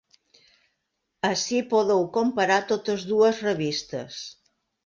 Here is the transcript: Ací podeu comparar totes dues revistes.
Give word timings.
Ací 1.29 1.59
podeu 1.75 2.03
comparar 2.17 2.59
totes 2.73 3.07
dues 3.13 3.47
revistes. 3.49 4.21